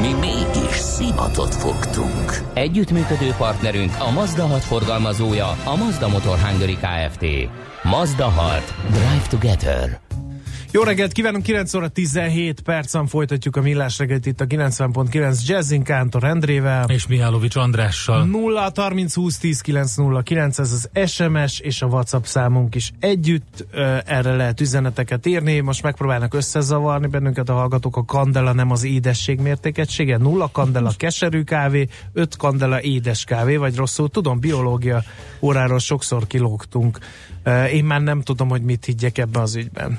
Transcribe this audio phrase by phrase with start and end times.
[0.00, 2.42] Mi mégis szimatot fogtunk.
[2.54, 7.24] Együttműködő partnerünk a Mazda 6 forgalmazója, a Mazda Motor Hungary Kft.
[7.82, 8.74] Mazda 6.
[8.90, 10.01] Drive Together.
[10.74, 15.82] Jó reggelt kívánunk, 9 óra 17 percen folytatjuk a millás reggelt itt a 90.9 Jazzin
[15.82, 16.88] Kántor Endrével.
[16.88, 18.24] És Mihálovics Andrással.
[18.24, 22.92] 0 30 20 10 9 0 9, ez az SMS és a WhatsApp számunk is
[22.98, 23.66] együtt.
[24.06, 25.60] Erre lehet üzeneteket írni.
[25.60, 27.96] Most megpróbálnak összezavarni bennünket a hallgatók.
[27.96, 30.16] A kandela nem az édesség mértékegysége.
[30.16, 35.02] Nulla kandela keserű kávé, 5 kandela édes kávé, vagy rosszul tudom, biológia
[35.40, 36.98] óráról sokszor kilógtunk.
[37.72, 39.98] Én már nem tudom, hogy mit higgyek ebben az ügyben.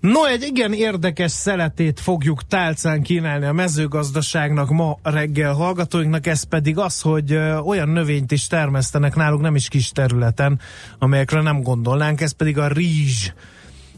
[0.00, 6.78] No, egy igen érdekes szeletét fogjuk tálcán kínálni a mezőgazdaságnak ma reggel hallgatóinknak, ez pedig
[6.78, 7.34] az, hogy
[7.64, 10.60] olyan növényt is termesztenek náluk nem is kis területen,
[10.98, 13.32] amelyekre nem gondolnánk, ez pedig a rizs.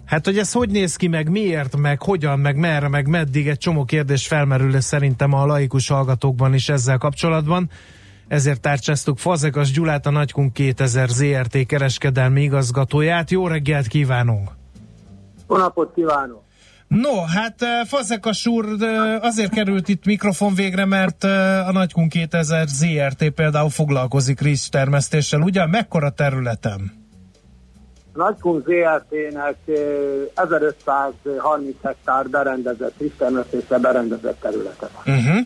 [0.04, 3.58] Hát, hogy ez hogy néz ki, meg miért, meg hogyan, meg merre, meg meddig, egy
[3.58, 7.70] csomó kérdés felmerül szerintem a laikus hallgatókban is ezzel kapcsolatban.
[8.28, 13.30] Ezért tárcsáztuk Fazekas Gyulát, a Nagykunk 2000 ZRT kereskedelmi igazgatóját.
[13.30, 14.61] Jó reggelt kívánunk!
[15.52, 16.42] Jó napot kívánok!
[16.88, 22.08] No, hát eh, Fazekas úr eh, azért került itt mikrofon végre, mert eh, a Nagykun
[22.08, 25.66] 2000 ZRT például foglalkozik rizstermesztéssel, ugye?
[25.66, 26.92] Mekkora területen?
[28.12, 29.56] A Nagykun ZRT-nek
[30.34, 34.88] 1530 hektár berendezett rizstermesztéssel berendezett területe.
[35.06, 35.38] Uh-huh.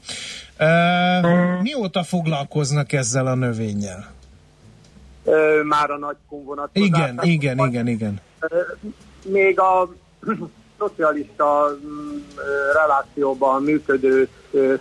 [0.60, 4.06] Uh, mióta foglalkoznak ezzel a növényel?
[5.24, 7.24] Uh, már a Nagykun vonatkozásában.
[7.24, 8.20] Igen, igen, igen, igen.
[8.40, 8.92] Uh,
[9.26, 9.88] még a
[10.78, 12.16] szocialista mm,
[12.74, 14.28] relációban működő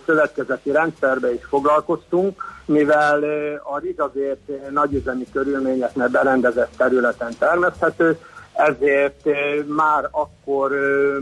[0.06, 3.22] szövetkezeti rendszerbe is foglalkoztunk, mivel
[3.62, 8.18] a rizs azért nagyüzemi körülményeknek berendezett területen termeszthető,
[8.52, 9.24] ezért
[9.66, 10.70] már akkor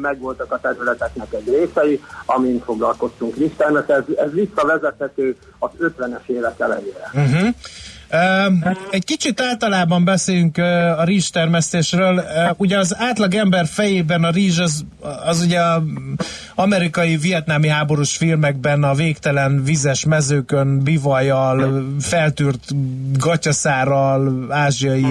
[0.00, 3.90] megvoltak a területeknek egy részei, amin foglalkoztunk rizstermet.
[3.90, 7.10] Ez, ez visszavezethető az 50-es évek elejére.
[7.12, 7.48] Uh-huh.
[8.90, 10.58] Egy kicsit általában beszélünk
[10.98, 12.24] a rizs termesztésről.
[12.56, 14.84] Ugye az átlag ember fejében a rizs az,
[15.24, 15.82] az ugye a
[16.54, 22.72] amerikai vietnámi háborús filmekben a végtelen vizes mezőkön bivajjal, feltűrt
[23.18, 25.06] gatyaszárral, ázsiai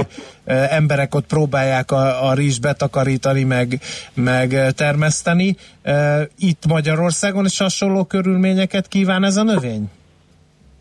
[0.45, 3.79] emberek ott próbálják a, a rizs betakarítani, meg,
[4.13, 5.55] meg termeszteni.
[6.37, 9.89] Itt Magyarországon is hasonló körülményeket kíván ez a növény?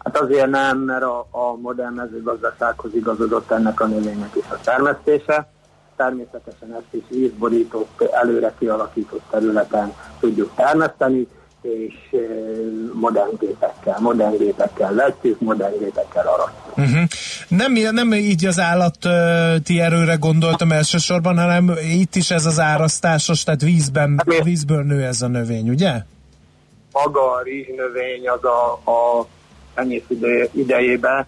[0.04, 5.50] Hát azért nem, mert a, a modern mezőgazdasághoz igazodott ennek a növénynek is a termesztése.
[5.96, 11.26] Természetesen ezt is vízborított, előre kialakított területen tudjuk termeszteni,
[11.62, 12.16] és e,
[12.92, 16.76] modern gépekkel, modern gépekkel vetjük, modern gépekkel aratjuk.
[16.76, 17.02] Uh-huh.
[17.48, 23.60] Nem, nem így az állati erőre gondoltam elsősorban, hanem itt is ez az árasztásos, tehát
[23.60, 25.92] vízben, hát, vízből nő ez a növény, ugye?
[26.92, 29.26] Maga a rizsnövény az a, a
[29.75, 30.03] tenyész
[30.53, 31.27] idejében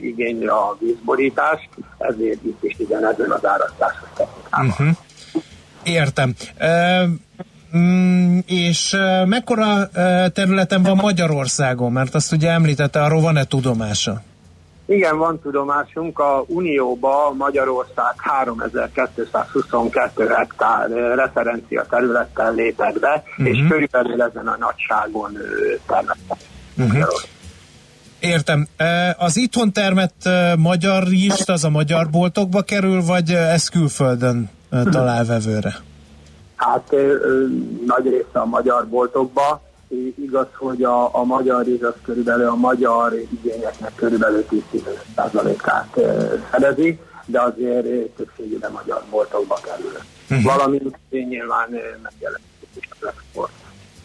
[0.00, 1.68] igényli a vízborítást,
[1.98, 4.68] ezért itt is igen ezen az árasztásos technikában.
[4.68, 4.88] Uh-huh.
[5.82, 6.34] Értem.
[6.60, 7.08] Uh,
[7.76, 9.86] Mm, és uh, mekkora uh,
[10.26, 11.92] területen van Magyarországon?
[11.92, 14.22] Mert azt ugye említette, arról van-e tudomása?
[14.86, 16.18] Igen, van tudomásunk.
[16.18, 23.48] A Unióba Magyarország 3222 hektár referencia területtel lépett be, uh-huh.
[23.48, 23.68] és mhm.
[23.68, 25.38] körülbelül ezen a nagyságon
[25.86, 26.44] termesztett.
[26.76, 27.06] Uh-huh.
[28.20, 28.68] Értem.
[29.18, 34.50] Az itthon termett magyar rizst az a magyar boltokba kerül, vagy ez külföldön
[34.90, 35.74] talál vevőre?
[36.56, 36.90] Hát
[37.86, 39.62] nagy része a magyar boltokba.
[40.16, 46.00] Igaz, hogy a, a magyar rizs az körülbelül a magyar igényeknek körülbelül 10-15%-át
[46.50, 49.92] fedezi, de azért többségében magyar boltokba kerül.
[50.30, 50.56] Uh-huh.
[50.56, 51.68] Valamint nyilván
[52.02, 53.52] megjelenik is az export.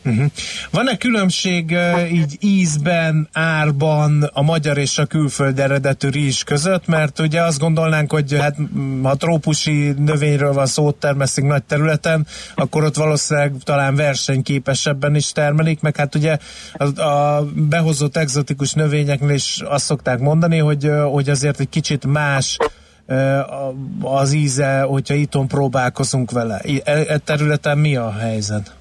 [0.06, 0.26] Uh-huh.
[0.72, 6.88] Van-e különbség uh, így ízben, árban a magyar és a külföld eredetű rizs között?
[6.88, 8.56] Mert ugye azt gondolnánk, hogy hát
[9.04, 15.82] ha trópusi növényről van szó, termeszik nagy területen, akkor ott valószínűleg talán versenyképesebben is termelik,
[15.82, 16.38] meg hát ugye
[16.74, 22.58] a, a behozott egzotikus növényeknél is azt szokták mondani, hogy, hogy azért egy kicsit más
[24.02, 26.62] az íze, hogyha itthon próbálkozunk vele.
[26.84, 28.76] E, e területen mi a helyzet?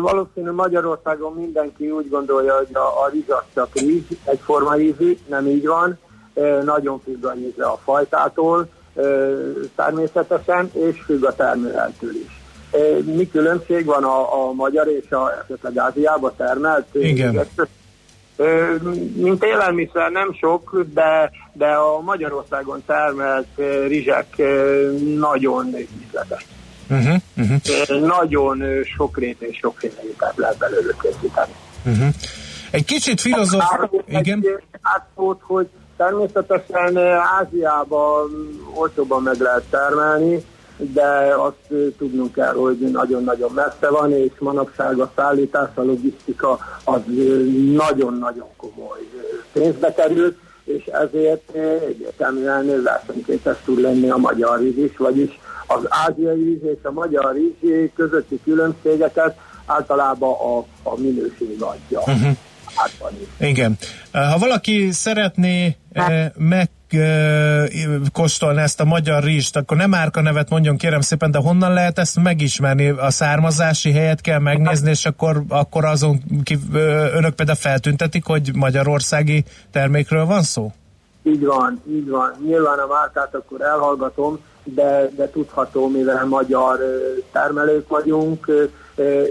[0.00, 5.66] Valószínű Magyarországon mindenki úgy gondolja, hogy a, a rizs csak rizs, egyforma ízű, nem így
[5.66, 5.98] van.
[6.64, 8.68] Nagyon függ a íze a fajtától
[9.76, 12.44] természetesen, és függ a termőheltől is.
[13.04, 16.86] Mi különbség van a, a magyar és a esetleg Ázsiába termelt?
[16.92, 17.46] Igen.
[19.14, 23.46] Mint élelmiszer nem sok, de, de a Magyarországon termelt
[23.86, 24.42] rizsek
[25.18, 25.76] nagyon
[26.06, 26.46] ízletes.
[26.90, 28.06] Uh-huh, uh-huh.
[28.06, 28.62] Nagyon
[28.96, 31.52] sokréte és sokféle ételt lehet belőle készíteni.
[31.84, 32.08] Uh-huh.
[32.70, 33.64] Egy kicsit filozóf...
[34.08, 34.44] Igen?
[34.80, 36.96] Átszót, hogy természetesen
[37.38, 38.30] Ázsiában
[38.74, 40.44] olcsóban meg lehet termelni,
[40.76, 47.00] de azt tudnunk kell, hogy nagyon-nagyon messze van, és manapság a szállítás, a logisztika az
[47.74, 48.98] nagyon-nagyon komoly
[49.52, 51.50] pénzbe kerül, és ezért
[51.88, 57.34] egyértelműen versenyképes tud lenni a magyar rizs is, vagyis az ázsiai rizs és a magyar
[57.34, 59.36] rizs közötti különbségeket
[59.66, 61.98] általában a, a minőség adja.
[61.98, 62.36] Uh-huh.
[63.38, 63.78] Igen.
[64.12, 66.30] Ha valaki szeretné eh,
[66.92, 71.98] megkóstolni ezt a magyar rizst, akkor nem márka nevet mondjon kérem szépen, de honnan lehet
[71.98, 72.88] ezt megismerni?
[72.88, 76.58] A származási helyet kell megnézni, és akkor, akkor azon ki,
[77.14, 80.72] önök például feltüntetik, hogy magyarországi termékről van szó?
[81.22, 82.34] Így van, így van.
[82.46, 86.78] Nyilván a márkát akkor elhallgatom, de, de tudható, mivel magyar
[87.32, 88.46] termelők vagyunk,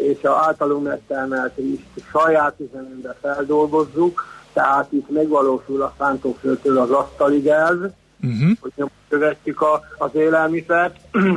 [0.10, 1.80] és a általunk megtermelt is
[2.12, 4.24] saját üzemünkbe feldolgozzuk,
[4.56, 7.80] tehát itt megvalósul a szántóföldtől az asztalig elv,
[8.22, 8.52] uh-huh.
[8.60, 10.96] hogy nyomon követjük a, az élelmiszert,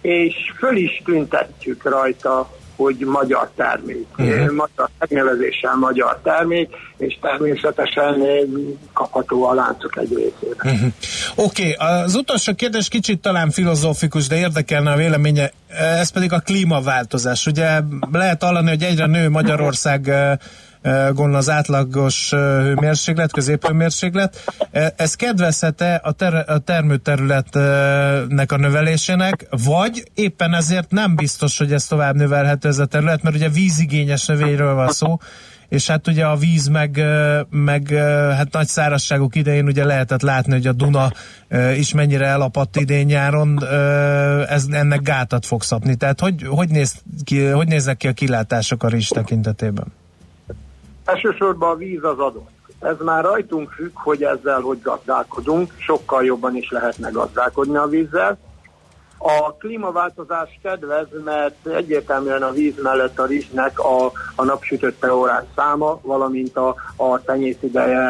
[0.00, 4.50] és föl is tüntetjük rajta hogy magyar termék, uh-huh.
[4.50, 8.22] magyar megnevezéssel magyar termék, és természetesen
[8.92, 10.72] kapható a láncok egy részére.
[10.72, 10.92] Uh-huh.
[11.34, 16.38] Oké, okay, az utolsó kérdés kicsit talán filozófikus, de érdekelne a véleménye, ez pedig a
[16.38, 17.46] klímaváltozás.
[17.46, 17.80] Ugye
[18.12, 20.12] lehet hallani, hogy egyre nő Magyarország
[20.82, 24.44] gondolom az átlagos hőmérséklet, középhőmérséklet.
[24.96, 31.86] Ez kedvezhet-e a, ter- a termőterületnek a növelésének, vagy éppen ezért nem biztos, hogy ez
[31.86, 35.16] tovább növelhető ez a terület, mert ugye vízigényes növényről van szó,
[35.68, 37.04] és hát ugye a víz meg,
[37.50, 37.88] meg
[38.36, 41.12] hát nagy szárazságok idején ugye lehetett látni, hogy a Duna
[41.76, 43.64] is mennyire elapadt idén nyáron,
[44.48, 45.94] ez ennek gátat fog szapni.
[45.94, 46.94] Tehát hogy, hogy, néz
[47.24, 49.92] ki, hogy néznek ki a kilátások a rizs tekintetében?
[51.08, 52.50] Elsősorban a víz az adott.
[52.80, 58.38] Ez már rajtunk függ, hogy ezzel hogy gazdálkodunk, sokkal jobban is lehetne gazdálkodni a vízzel.
[59.18, 66.00] A klímaváltozás kedvez, mert egyértelműen a víz mellett a rizsnek a, a napsütötte órás száma,
[66.02, 68.08] valamint a, a tenyészideje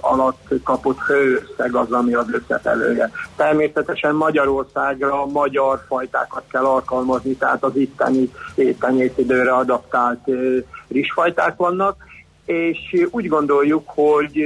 [0.00, 3.10] alatt kapott hőösszeg az, ami az összefelője.
[3.36, 8.30] Természetesen Magyarországra magyar fajtákat kell alkalmazni, tehát az itteni
[8.80, 10.28] tenyészidőre adaptált
[10.88, 12.05] rizsfajták vannak,
[12.46, 12.78] és
[13.10, 14.40] úgy gondoljuk, hogy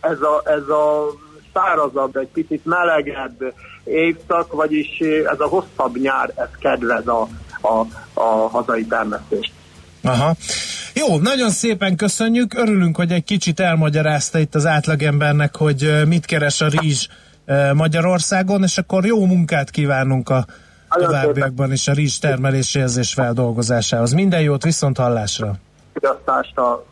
[0.00, 1.06] ez a, ez a
[1.54, 3.54] szárazabb, egy picit melegebb
[3.84, 4.98] évszak, vagyis
[5.32, 7.28] ez a hosszabb nyár, ez kedvez a,
[7.60, 9.52] a, a hazai termesztést.
[10.02, 10.34] Aha.
[10.94, 16.60] Jó, nagyon szépen köszönjük, örülünk, hogy egy kicsit elmagyarázta itt az átlagembernek, hogy mit keres
[16.60, 17.06] a rizs
[17.74, 20.46] Magyarországon, és akkor jó munkát kívánunk a
[20.88, 24.12] továbbiakban is a rizs termeléséhez és feldolgozásához.
[24.12, 25.54] Minden jót, viszont hallásra!
[25.92, 26.84] Fogyasztást a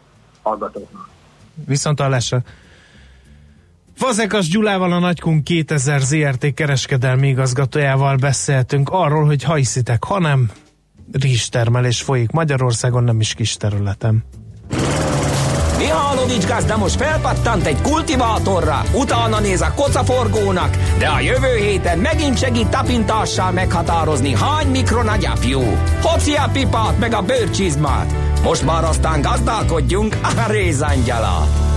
[0.48, 1.08] hallgatóknak.
[1.66, 2.42] Viszont hallásra.
[3.94, 10.50] Fazekas Gyulával a Nagykun 2000 ZRT kereskedelmi igazgatójával beszéltünk arról, hogy ha hiszitek, ha nem,
[11.12, 14.24] rizstermelés folyik Magyarországon, nem is kis területen.
[15.78, 22.38] Mihálovics gazda most felpattant egy kultivátorra, utána néz a kocaforgónak, de a jövő héten megint
[22.38, 25.60] segít tapintással meghatározni, hány mikron a gyapjú.
[26.02, 28.27] Hoci a pipát meg a bőrcsizmát.
[28.42, 31.67] Most már aztán gazdálkodjunk a rézangyala.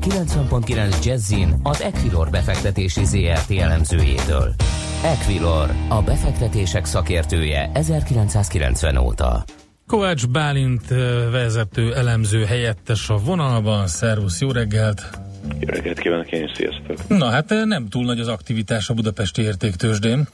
[0.00, 4.54] A 90.9 Jazzin az Equilor befektetési ZRT elemzőjétől.
[5.04, 9.44] Equilor, a befektetések szakértője 1990 óta.
[9.86, 10.88] Kovács Bálint
[11.30, 13.86] vezető elemző helyettes a vonalban.
[13.86, 15.00] Szervusz, jó reggelt!
[15.60, 17.08] Jó reggelt kívánok, én is sziasztok!
[17.08, 20.28] Na hát nem túl nagy az aktivitás a budapesti értéktősdén.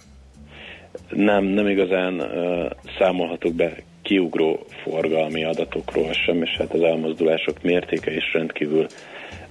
[1.08, 8.14] Nem, nem igazán uh, számolhatok be kiugró forgalmi adatokról sem, és hát az elmozdulások mértéke
[8.14, 8.86] is rendkívül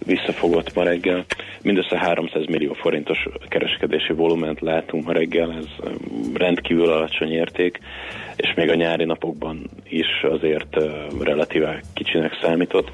[0.06, 1.26] visszafogott ma reggel.
[1.62, 5.66] Mindössze 300 millió forintos kereskedési volument látunk ma reggel, ez
[6.34, 7.80] rendkívül alacsony érték,
[8.36, 10.78] és még a nyári napokban is azért
[11.24, 12.92] relatíve kicsinek számított.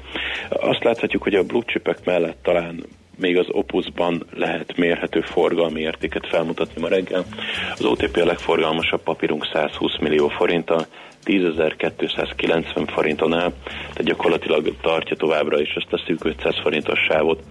[0.48, 2.84] Azt láthatjuk, hogy a blue chipek mellett talán
[3.20, 7.24] még az Opusban lehet mérhető forgalmi értéket felmutatni ma reggel.
[7.72, 10.86] Az OTP a legforgalmasabb papírunk 120 millió forinttal,
[11.24, 17.42] 10.290 forinton áll, tehát gyakorlatilag tartja továbbra is ezt a szűk 500 forintos sávot,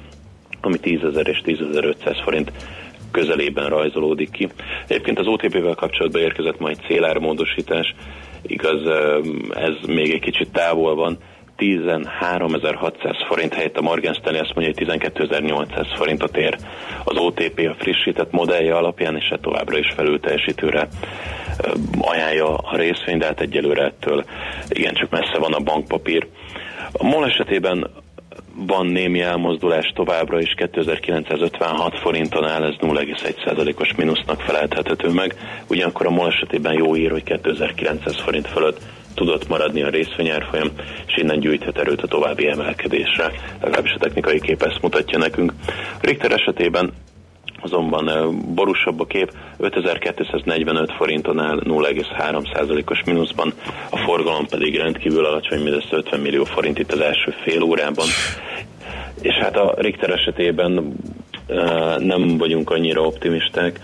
[0.62, 2.52] ami 10.000 és 10.500 forint
[3.12, 4.48] közelében rajzolódik ki.
[4.88, 7.96] Egyébként az OTP-vel kapcsolatban érkezett majd célármódosítás,
[8.42, 8.82] igaz,
[9.50, 11.18] ez még egy kicsit távol van,
[11.60, 16.58] 13.600 forint helyett a Morgan Stanley azt mondja, hogy 12.800 forintot ér
[17.04, 20.88] az OTP a frissített modellje alapján, és hát továbbra is felül teljesítőre
[22.02, 24.24] ajánlja a részvény, de hát egyelőre ettől
[24.70, 26.28] igencsak messze van a bankpapír.
[26.92, 27.90] A MOL esetében
[28.56, 35.36] van némi elmozdulás továbbra is, 2956 forinton áll, ez 0,1%-os mínusznak felelthető meg,
[35.70, 38.80] ugyanakkor a MOL esetében jó ír, hogy 2900 forint fölött
[39.20, 40.68] tudott maradni a részvényárfolyam,
[41.08, 43.32] és innen gyűjthet erőt a további emelkedésre.
[43.62, 45.54] Legalábbis a technikai kép ezt mutatja nekünk.
[46.02, 46.92] Richter esetében
[47.62, 48.06] azonban
[48.56, 53.54] borúsabb a kép, 5245 forinton áll 0,3%-os mínuszban,
[53.90, 58.08] a forgalom pedig rendkívül alacsony, mindössze 50 millió forint itt az első fél órában.
[59.22, 60.96] És hát a Richter esetében
[61.98, 63.80] nem vagyunk annyira optimisták,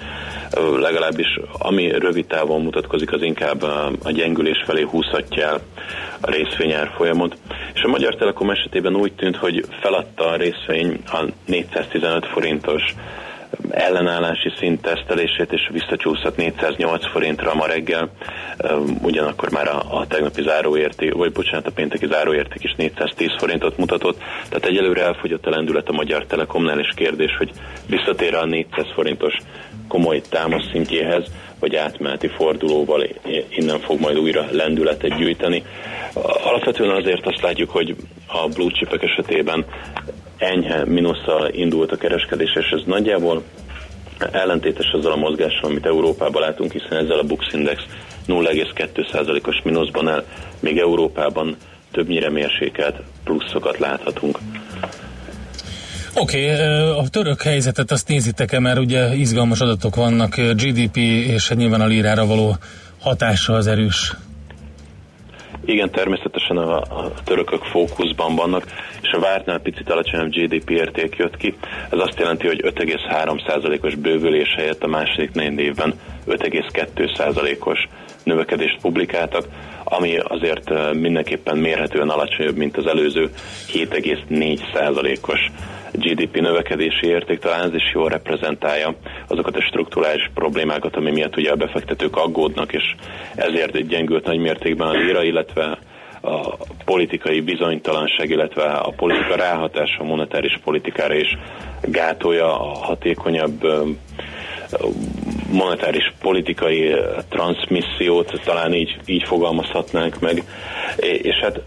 [0.77, 3.61] legalábbis ami rövid távon mutatkozik, az inkább
[4.03, 5.59] a gyengülés felé húzhatja el
[6.21, 7.37] a részvényár folyamot.
[7.73, 12.83] És a Magyar Telekom esetében úgy tűnt, hogy feladta a részvény a 415 forintos
[13.69, 18.09] ellenállási szint tesztelését, és visszacsúszott 408 forintra ma reggel,
[19.01, 24.17] ugyanakkor már a, a tegnapi záróérték, vagy bocsánat, a pénteki záróérték is 410 forintot mutatott,
[24.49, 27.51] tehát egyelőre elfogyott a lendület a Magyar Telekomnál, és kérdés, hogy
[27.87, 29.33] visszatér a 400 forintos
[29.87, 31.23] komoly támasz szintjéhez,
[31.59, 33.07] vagy átmeneti fordulóval
[33.49, 35.63] innen fog majd újra lendületet gyűjteni.
[36.43, 37.95] Alapvetően azért azt látjuk, hogy
[38.27, 39.65] a blue chipek esetében
[40.37, 43.43] enyhe mínusszal indult a kereskedés, és ez nagyjából
[44.31, 47.83] ellentétes azzal a mozgással, amit Európában látunk, hiszen ezzel a Bux Index
[48.27, 50.23] 0,2%-os mínuszban el,
[50.59, 51.55] még Európában
[51.91, 54.39] többnyire mérsékelt pluszokat láthatunk.
[56.17, 61.81] Oké, okay, a török helyzetet azt nézitek-e, mert ugye izgalmas adatok vannak, GDP és nyilván
[61.81, 62.55] a lírára való
[62.99, 64.13] hatása az erős.
[65.65, 68.65] Igen, természetesen a, a törökök fókuszban vannak,
[69.01, 71.55] és a vártnál picit alacsonyabb GDP érték jött ki.
[71.89, 75.93] Ez azt jelenti, hogy 5,3%-os bővülés helyett a második négy évben
[76.27, 77.87] 5,2%-os
[78.23, 79.45] növekedést publikáltak,
[79.83, 83.29] ami azért mindenképpen mérhetően alacsonyabb, mint az előző
[83.73, 85.51] 7,4%-os
[85.95, 88.95] GDP növekedési érték, talán ez is jól reprezentálja
[89.27, 92.95] azokat a strukturális problémákat, ami miatt ugye a befektetők aggódnak, és
[93.35, 95.77] ezért gyengült nagy mértékben a lira, illetve
[96.21, 101.37] a politikai bizonytalanság, illetve a politika ráhatása a monetáris politikára is
[101.81, 103.67] gátolja a hatékonyabb
[105.51, 106.95] monetáris politikai
[107.29, 110.43] transmissziót, talán így, így fogalmazhatnánk meg.
[110.97, 111.61] És hát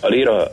[0.00, 0.46] a lira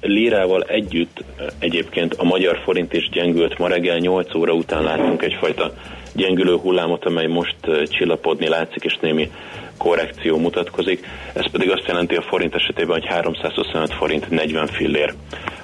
[0.00, 1.24] lírával együtt
[1.58, 3.58] egyébként a magyar forint is gyengült.
[3.58, 5.72] Ma reggel 8 óra után láttunk egyfajta
[6.14, 9.30] gyengülő hullámot, amely most csillapodni látszik, és némi
[9.78, 11.06] korrekció mutatkozik.
[11.32, 15.14] Ez pedig azt jelenti a forint esetében, hogy 325 forint 40 fillér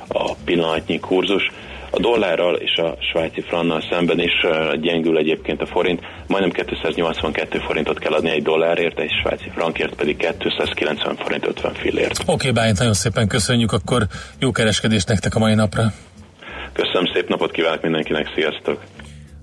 [0.09, 1.51] a pillanatnyi kurzus.
[1.91, 4.47] A dollárral és a svájci frannal szemben is
[4.81, 10.17] gyengül egyébként a forint, majdnem 282 forintot kell adni egy dollárért, egy svájci frankért pedig
[10.39, 12.19] 290 forint 50 fillért.
[12.21, 14.07] Oké, okay, Bálint, nagyon szépen köszönjük, akkor
[14.39, 15.83] jó kereskedést nektek a mai napra.
[16.73, 18.81] Köszönöm, szép napot kívánok mindenkinek, sziasztok!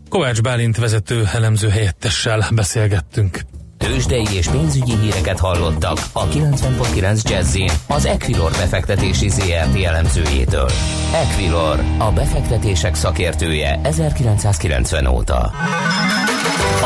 [0.09, 3.39] Kovács Bálint vezető elemző helyettessel beszélgettünk.
[3.77, 10.69] Tőzsdei és pénzügyi híreket hallottak a 90.9 jazz az Equilor befektetési ZRT elemzőjétől.
[11.13, 15.51] Equilor, a befektetések szakértője 1990 óta.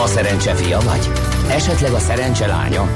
[0.04, 1.12] A szerencse fia vagy?
[1.50, 2.88] Esetleg a szerencse lánya?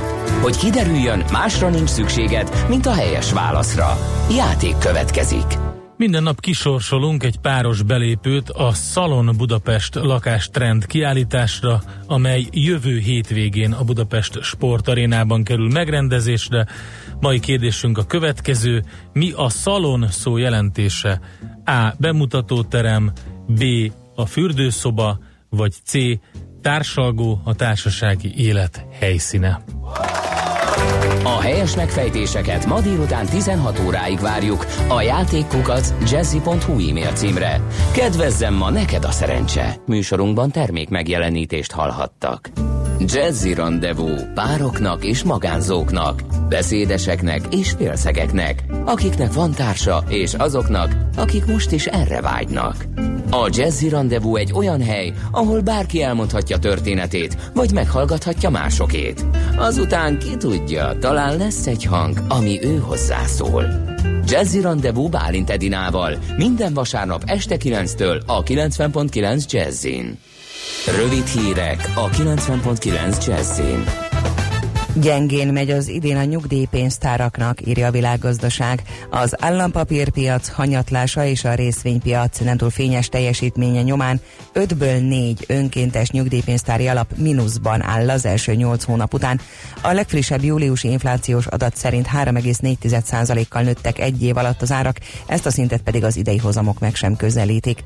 [0.41, 3.97] Hogy kiderüljön, másra nincs szükséged, mint a helyes válaszra.
[4.35, 5.64] Játék következik.
[5.97, 13.83] Minden nap kisorsolunk egy páros belépőt a Szalon Budapest lakástrend kiállításra, amely jövő hétvégén a
[13.83, 16.67] Budapest Sportarénában kerül megrendezésre.
[17.19, 18.83] Mai kérdésünk a következő.
[19.13, 21.21] Mi a Szalon szó jelentése?
[21.65, 21.93] A.
[21.97, 23.11] Bemutatóterem,
[23.47, 23.63] B.
[24.15, 25.93] A fürdőszoba, vagy C.
[26.61, 29.63] Társalgó a társasági élet helyszíne.
[31.23, 37.61] A helyes megfejtéseket ma délután 16 óráig várjuk a játékkukac jazzy.hu e-mail címre.
[37.93, 39.75] Kedvezzem ma neked a szerencse!
[39.85, 42.49] Műsorunkban termék megjelenítést hallhattak.
[42.99, 51.71] Jazzy Rendezvú pároknak és magánzóknak, beszédeseknek és félszegeknek, akiknek van társa és azoknak, akik most
[51.71, 52.85] is erre vágynak.
[53.29, 59.25] A Jazzy Rendezvú egy olyan hely, ahol bárki elmondhatja történetét, vagy meghallgathatja másokét.
[59.57, 63.65] Azután ki tudja, talán lesz egy hang, ami ő hozzászól.
[64.27, 70.17] Jazzy Rendezvú Bálint Edinával minden vasárnap este 9-től a 90.9 Jazzin.
[70.99, 73.83] Rövid hírek a 90.9 Jazzin.
[75.01, 78.81] Gyengén megy az idén a nyugdíjpénztáraknak, írja a világgazdaság.
[79.09, 84.21] Az állampapírpiac hanyatlása és a részvénypiac nem túl fényes teljesítménye nyomán
[84.53, 89.39] 5-ből 4 önkéntes nyugdíjpénztári alap mínuszban áll az első 8 hónap után.
[89.81, 94.97] A legfrissebb júliusi inflációs adat szerint 3,4%-kal nőttek egy év alatt az árak,
[95.27, 97.83] ezt a szintet pedig az idei hozamok meg sem közelítik.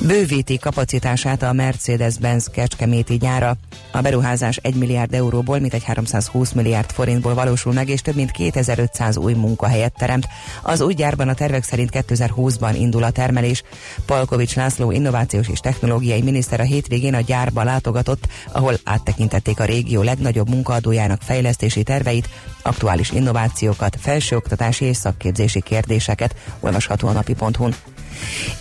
[0.00, 3.56] Bővíti kapacitását a Mercedes-Benz Kecskeméti gyára.
[3.92, 8.30] A beruházás 1 milliárd euróból, mint egy 320 milliárd forintból valósul meg, és több mint
[8.30, 10.28] 2500 új munkahelyet teremt.
[10.62, 13.62] Az új gyárban a tervek szerint 2020-ban indul a termelés.
[14.06, 20.02] Palkovics László innovációs és technológiai miniszter a hétvégén a gyárba látogatott, ahol áttekintették a régió
[20.02, 22.28] legnagyobb munkaadójának fejlesztési terveit,
[22.62, 27.74] aktuális innovációkat, felsőoktatási és szakképzési kérdéseket, olvasható a napi.hu-n.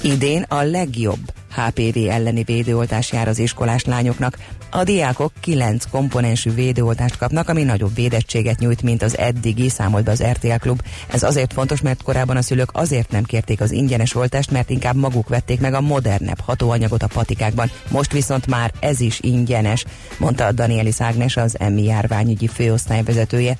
[0.01, 4.37] Idén a legjobb HPV elleni védőoltás jár az iskolás lányoknak.
[4.71, 10.11] A diákok 9 komponensű védőoltást kapnak, ami nagyobb védettséget nyújt, mint az eddigi, számolt be
[10.11, 10.81] az RTL Klub.
[11.07, 14.95] Ez azért fontos, mert korábban a szülők azért nem kérték az ingyenes oltást, mert inkább
[14.95, 17.71] maguk vették meg a modernebb hatóanyagot a patikákban.
[17.89, 19.85] Most viszont már ez is ingyenes,
[20.17, 23.57] mondta a Danielis Ágnes, az emmi járványügyi főosztályvezetője.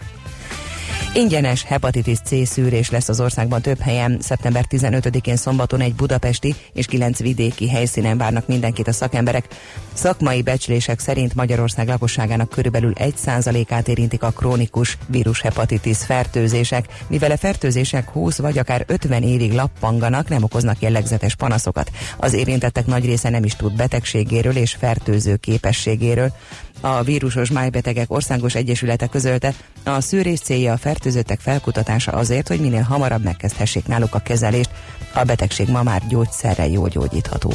[1.13, 4.17] Ingyenes hepatitis C szűrés lesz az országban több helyen.
[4.21, 9.45] Szeptember 15-én szombaton egy budapesti és kilenc vidéki helyszínen várnak mindenkit a szakemberek.
[9.93, 16.86] Szakmai becslések szerint Magyarország lakosságának körülbelül 1%-át érintik a krónikus vírushepatitis fertőzések.
[17.08, 21.91] Mivel a fertőzések 20 vagy akár 50 évig lappanganak, nem okoznak jellegzetes panaszokat.
[22.17, 26.34] Az érintettek nagy része nem is tud betegségéről és fertőző képességéről.
[26.81, 32.81] A vírusos májbetegek országos egyesülete közölte, a szűrés célja a fertőzöttek felkutatása azért, hogy minél
[32.81, 34.69] hamarabb megkezdhessék náluk a kezelést.
[35.13, 37.53] A betegség ma már gyógyszerrel jól gyógyítható.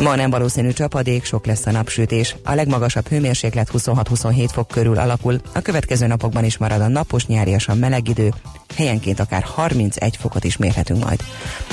[0.00, 2.36] Ma nem valószínű csapadék, sok lesz a napsütés.
[2.44, 5.40] A legmagasabb hőmérséklet 26-27 fok körül alakul.
[5.54, 8.32] A következő napokban is marad a napos, nyáriasan meleg idő.
[8.76, 11.20] Helyenként akár 31 fokot is mérhetünk majd.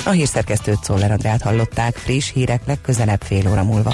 [0.06, 3.94] A hírszerkesztőt Szoller Andrát hallották, friss hírek legközelebb fél óra múlva.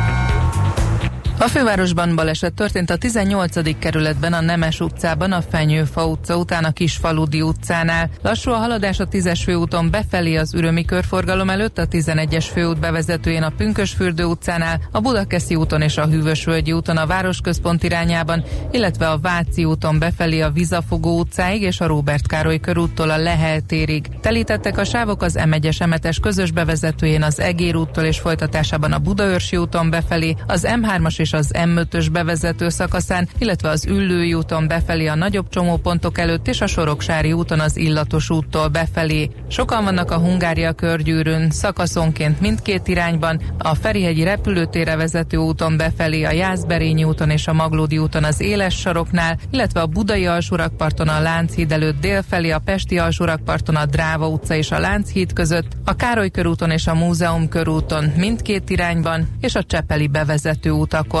[1.41, 3.79] a fővárosban baleset történt a 18.
[3.79, 8.09] kerületben a Nemes utcában, a Fenyőfa utca után a Kisfaludi utcánál.
[8.21, 13.43] Lassú a haladás a 10-es főúton befelé az Ürömi körforgalom előtt, a 11-es főút bevezetőjén
[13.43, 19.19] a Pünkösfürdő utcánál, a Budakeszi úton és a Hűvösvölgyi úton a városközpont irányában, illetve a
[19.19, 24.07] Váci úton befelé a Vizafogó utcáig és a Róbert Károly körúttól a Lehel térig.
[24.21, 29.57] Telítettek a sávok az M1-es m közös bevezetőjén az Egér úttól és folytatásában a Budaörsi
[29.57, 35.07] úton befelé, az M3-as és és az M5-ös bevezető szakaszán, illetve az Üllői úton befelé
[35.07, 39.29] a nagyobb csomópontok előtt és a Soroksári úton az Illatos úttól befelé.
[39.47, 46.31] Sokan vannak a Hungária körgyűrűn, szakaszonként mindkét irányban, a Ferihegyi repülőtére vezető úton befelé, a
[46.31, 51.71] Jászberényi úton és a Maglódi úton az Éles saroknál, illetve a Budai alsórakparton a Lánchíd
[51.71, 56.71] előtt délfelé, a Pesti alsórakparton a Dráva utca és a Lánchíd között, a Károly körúton
[56.71, 61.20] és a Múzeum körúton mindkét irányban, és a Csepeli bevezető utakon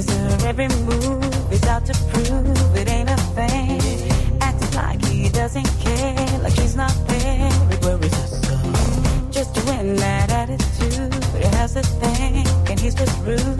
[0.00, 3.80] Sees every move is out to prove it ain't a thing.
[4.40, 7.50] Acts like he doesn't care, like she's not there.
[7.70, 9.30] It worries her so.
[9.30, 13.59] Just to win that attitude, it has a thing, and he's just rude.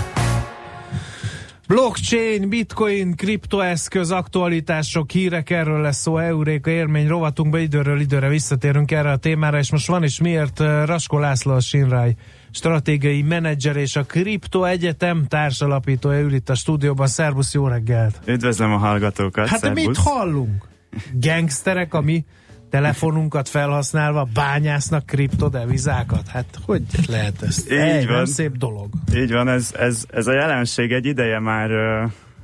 [1.71, 9.11] Blockchain, bitcoin, kriptoeszköz, aktualitások, hírek, erről lesz szó Euréka élmény rovatunkba, időről időre visszatérünk erre
[9.11, 12.15] a témára, és most van is miért uh, Rasko László a Sinrai
[12.51, 17.07] stratégiai menedzser és a Kripto Egyetem társalapítója ül itt a stúdióban.
[17.07, 18.19] Szervusz, jó reggelt!
[18.25, 19.47] Üdvözlöm a hallgatókat.
[19.47, 19.85] Hát szervusz.
[19.85, 20.67] mit hallunk?
[21.13, 22.25] Gangsterek, ami
[22.71, 26.27] telefonunkat felhasználva bányásznak kriptodevizákat?
[26.27, 27.65] Hát hogy lehet ez?
[27.71, 28.25] Így nem van.
[28.25, 28.89] szép dolog.
[29.15, 31.69] Így van, ez, ez, ez a jelenség egy ideje már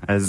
[0.06, 0.28] ez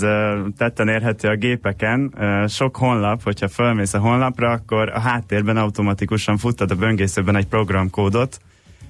[0.56, 2.14] tetten érhető a gépeken.
[2.48, 8.40] Sok honlap, hogyha fölmész a honlapra, akkor a háttérben automatikusan futtad a böngészőben egy programkódot,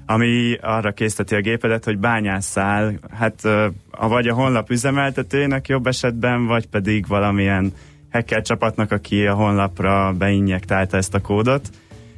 [0.06, 3.42] ami arra készteti a gépedet, hogy bányásszál, hát
[3.90, 7.72] vagy a honlap üzemeltetőjének jobb esetben, vagy pedig valamilyen
[8.12, 11.68] hacker csapatnak, aki a honlapra beinjektálta ezt a kódot.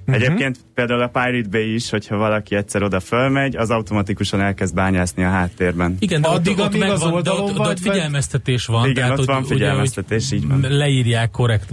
[0.06, 0.14] Uh-huh.
[0.24, 5.24] Egyébként például a Pirate Bay is, hogyha valaki egyszer oda fölmegy, az automatikusan elkezd bányászni
[5.24, 5.96] a háttérben.
[5.98, 8.66] Igen, de Addig, ott, ott amíg az de oldalon ott, de ott vagy, vagy- figyelmeztetés
[8.66, 8.82] van.
[8.82, 10.60] Igen, tehát, ott hogy- van ugye, figyelmeztetés, hogy így van.
[10.60, 11.70] Leírják korrekt,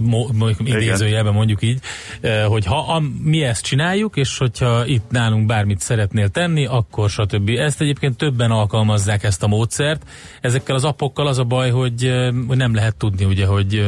[0.64, 1.80] idézőjelben mondjuk így,
[2.20, 7.10] eh, hogy ha a, mi ezt csináljuk, és hogyha itt nálunk bármit szeretnél tenni, akkor
[7.10, 7.48] stb.
[7.48, 10.02] Ezt egyébként többen alkalmazzák ezt a módszert.
[10.40, 13.86] Ezekkel az appokkal az a baj, hogy, eh, hogy nem lehet tudni, ugye, hogy eh,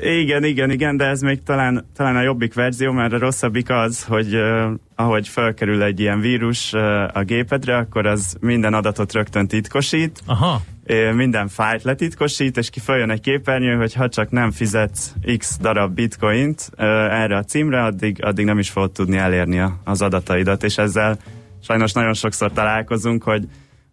[0.00, 4.04] Igen, igen, igen, de ez még talán, talán a jobbik verzió, mert a rosszabbik az,
[4.04, 6.80] hogy uh, ahogy felkerül egy ilyen vírus uh,
[7.12, 12.80] a gépedre, akkor az minden adatot rögtön titkosít, aha, ö, minden fájlt letitkosít, és ki
[12.80, 17.82] följön egy képernyő, hogy ha csak nem fizetsz x darab bitcoint ö, erre a címre,
[17.82, 21.18] addig, addig nem is fogod tudni elérni a, az adataidat, és ezzel
[21.62, 23.48] sajnos nagyon sokszor találkozunk, hogy,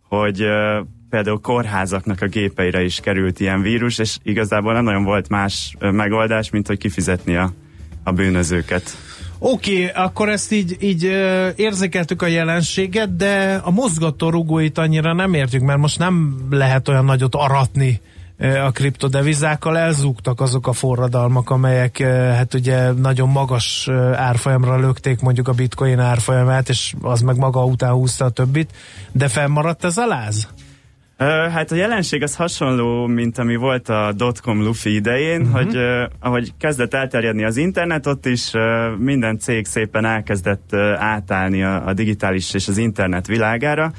[0.08, 0.82] hogy ö,
[1.14, 6.50] például kórházaknak a gépeire is került ilyen vírus, és igazából nem nagyon volt más megoldás,
[6.50, 7.54] mint hogy kifizetni a,
[8.04, 8.98] a bűnözőket.
[9.40, 11.04] Oké, okay, akkor ezt így, így
[11.56, 17.06] érzékeltük a jelenséget, de a mozgató rugóit annyira nem értjük, mert most nem lehet olyan
[17.06, 18.02] nagyot aratni
[18.66, 21.98] a kriptodevizákkal, elzúgtak azok a forradalmak, amelyek
[22.36, 27.92] hát ugye nagyon magas árfolyamra lökték mondjuk a bitcoin árfolyamát, és az meg maga után
[27.92, 28.72] húzta a többit,
[29.12, 30.48] de fennmaradt ez a láz?
[31.30, 35.56] Hát a jelenség az hasonló, mint ami volt a dotcom lufi idején, uh-huh.
[35.56, 38.62] hogy uh, ahogy kezdett elterjedni az internet, ott is uh,
[38.98, 43.92] minden cég szépen elkezdett uh, átállni a, a digitális és az internet világára,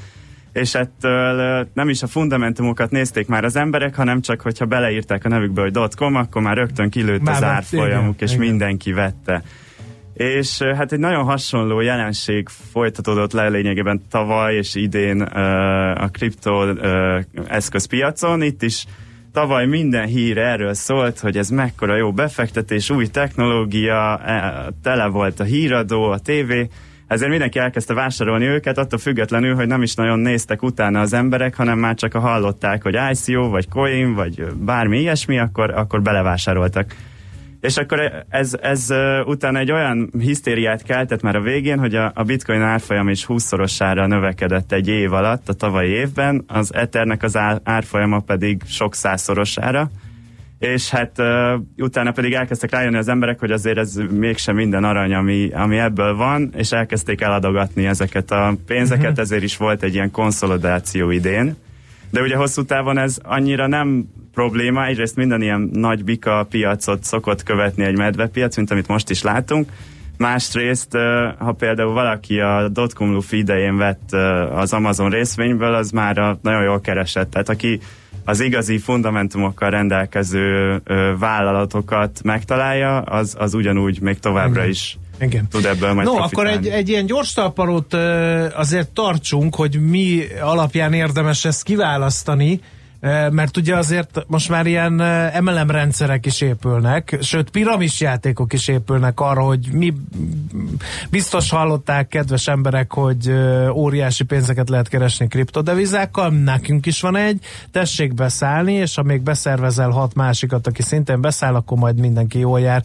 [0.53, 5.25] és ettől uh, nem is a fundamentumokat nézték már az emberek, hanem csak, hogyha beleírták
[5.25, 8.47] a nevükbe, hogy .com, akkor már rögtön kilőtt Már az árfolyamuk, igen, és igen.
[8.47, 9.43] mindenki vette.
[10.15, 16.73] És hát egy nagyon hasonló jelenség folytatódott le lényegében tavaly és idén a kripto
[17.47, 18.41] eszközpiacon.
[18.41, 18.85] Itt is
[19.31, 25.39] tavaly minden hír erről szólt, hogy ez mekkora jó befektetés, új technológia, e, tele volt
[25.39, 26.69] a híradó, a tévé,
[27.07, 31.55] ezért mindenki elkezdte vásárolni őket, attól függetlenül, hogy nem is nagyon néztek utána az emberek,
[31.55, 36.95] hanem már csak a hallották, hogy ICO, vagy Coin, vagy bármi ilyesmi, akkor, akkor belevásároltak.
[37.61, 38.87] És akkor ez, ez
[39.25, 44.07] utána egy olyan hisztériát keltett már a végén, hogy a, a bitcoin árfolyam is 20-szorosára
[44.07, 49.89] növekedett egy év alatt, a tavalyi évben, az Ethernek az ár, árfolyama pedig sok százszorosára,
[50.59, 55.13] és hát uh, utána pedig elkezdtek rájönni az emberek, hogy azért ez mégsem minden arany,
[55.13, 59.19] ami, ami ebből van, és elkezdték eladogatni ezeket a pénzeket, uh-huh.
[59.19, 61.55] ezért is volt egy ilyen konszolidáció idén.
[62.15, 64.85] De ugye hosszú távon ez annyira nem probléma.
[64.85, 69.71] Egyrészt minden ilyen nagy bika piacot szokott követni egy medvepiac, mint amit most is látunk.
[70.17, 70.97] Másrészt,
[71.37, 74.11] ha például valaki a dotcom lufi idején vett
[74.51, 77.31] az Amazon részvényből, az már nagyon jól keresett.
[77.31, 77.79] Tehát aki
[78.25, 80.81] az igazi fundamentumokkal rendelkező
[81.19, 84.69] vállalatokat megtalálja, az, az ugyanúgy még továbbra Igen.
[84.69, 85.47] is igen.
[85.49, 86.55] tud ebből majd No, profitálni.
[86.55, 87.93] akkor egy, egy ilyen gyors talparót
[88.55, 92.59] azért tartsunk, hogy mi alapján érdemes ezt kiválasztani,
[93.31, 94.91] mert ugye azért most már ilyen
[95.41, 99.93] MLM rendszerek is épülnek, sőt piramis játékok is épülnek arra, hogy mi
[101.09, 103.31] biztos hallották, kedves emberek, hogy
[103.71, 109.89] óriási pénzeket lehet keresni kriptodevizákkal, nekünk is van egy, tessék beszállni, és ha még beszervezel
[109.89, 112.83] hat másikat, aki szintén beszáll, akkor majd mindenki jól jár.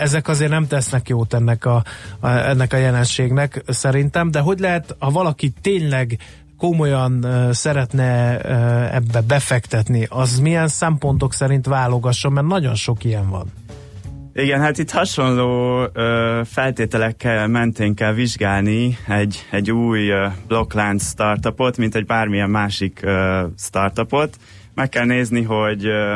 [0.00, 1.84] Ezek azért nem tesznek jót ennek a,
[2.20, 6.18] a, ennek a jelenségnek szerintem, de hogy lehet, ha valaki tényleg
[6.58, 8.38] komolyan szeretne
[8.94, 13.52] ebbe befektetni, az milyen szempontok szerint válogasson, mert nagyon sok ilyen van.
[14.36, 21.76] Igen, hát itt hasonló ö, feltételekkel mentén kell vizsgálni egy, egy új ö, blokklánc startupot,
[21.76, 24.36] mint egy bármilyen másik ö, startupot.
[24.74, 26.14] Meg kell nézni, hogy ö,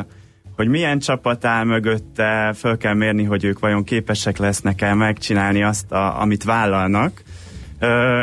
[0.57, 5.92] hogy milyen csapat áll mögötte, föl kell mérni, hogy ők vajon képesek lesznek-e megcsinálni azt,
[5.92, 7.22] a, amit vállalnak.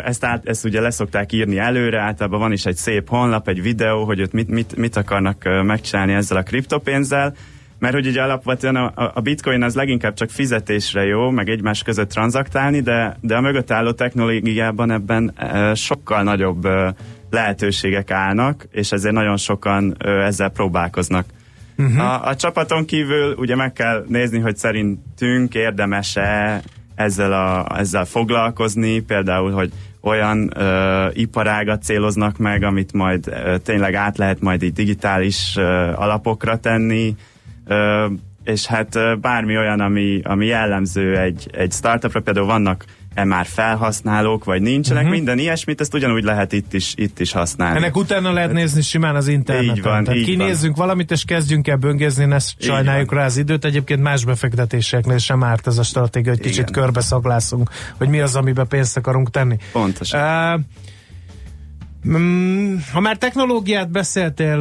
[0.05, 4.03] Ezt, át, ezt ugye leszokták írni előre, általában van is egy szép honlap, egy videó,
[4.03, 7.35] hogy ott mit, mit, mit akarnak megcsinálni ezzel a kriptopénzzel,
[7.79, 12.09] mert hogy ugye alapvetően a, a bitcoin az leginkább csak fizetésre jó, meg egymás között
[12.09, 15.33] tranzaktálni, de, de a mögött álló technológiában ebben
[15.73, 16.67] sokkal nagyobb
[17.29, 21.25] lehetőségek állnak, és ezért nagyon sokan ezzel próbálkoznak.
[21.77, 21.99] Uh-huh.
[21.99, 26.61] A, a csapaton kívül ugye meg kell nézni, hogy szerintünk érdemes-e
[26.95, 33.93] ezzel, a, ezzel foglalkozni, például, hogy olyan ö, iparágat céloznak meg, amit majd ö, tényleg
[33.93, 37.15] át lehet majd így digitális ö, alapokra tenni,
[37.65, 38.05] ö,
[38.45, 44.43] és hát bármi olyan, ami, ami jellemző egy, egy startupra, például vannak e már felhasználók,
[44.43, 45.15] vagy nincsenek, uh-huh.
[45.17, 47.77] minden ilyesmit, ezt ugyanúgy lehet itt is, itt is használni.
[47.77, 49.75] Ennek utána lehet nézni simán az interneten.
[49.75, 50.85] Így van, Tehát így kinézzünk van.
[50.85, 53.65] valamit, és kezdjünk el böngézni, ne sajnáljuk rá az időt.
[53.65, 58.67] Egyébként más befektetéseknél sem árt ez a stratégia, hogy kicsit körbeszaglászunk, hogy mi az, amiben
[58.67, 59.57] pénzt akarunk tenni.
[59.71, 60.53] Pontosan.
[60.53, 60.61] Uh,
[62.93, 64.59] ha már technológiát beszéltél,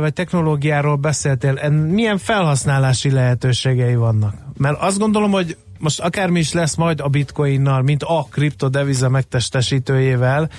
[0.00, 4.34] vagy technológiáról beszéltél, milyen felhasználási lehetőségei vannak?
[4.56, 10.50] Mert azt gondolom, hogy most akármi is lesz majd a bitcoinnal, mint a kriptodeviza megtestesítőjével,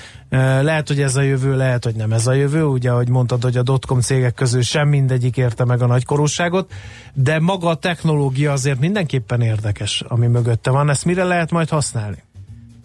[0.61, 3.57] lehet, hogy ez a jövő, lehet, hogy nem ez a jövő, ugye, ahogy mondtad, hogy
[3.57, 6.71] a dotcom cégek közül sem mindegyik érte meg a nagykorúságot,
[7.13, 10.89] de maga a technológia azért mindenképpen érdekes, ami mögötte van.
[10.89, 12.23] Ezt mire lehet majd használni?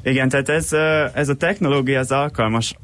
[0.02, 0.72] Igen, tehát ez,
[1.14, 2.74] ez a technológia az alkalmas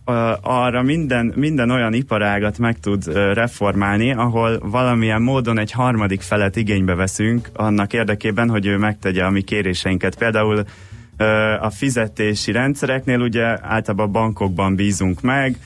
[0.41, 6.95] arra minden, minden olyan iparágat meg tud reformálni, ahol valamilyen módon egy harmadik felet igénybe
[6.95, 10.19] veszünk annak érdekében, hogy ő megtegye a mi kéréseinket.
[10.19, 10.65] Például
[11.61, 15.57] a fizetési rendszereknél ugye általában bankokban bízunk meg,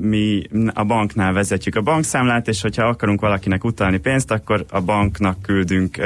[0.00, 0.42] mi
[0.74, 5.98] a banknál vezetjük a bankszámlát, és hogyha akarunk valakinek utalni pénzt, akkor a banknak küldünk